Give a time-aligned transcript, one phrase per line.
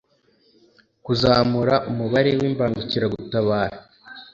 [1.05, 3.77] kuzamura umubare w imbangukiragutabara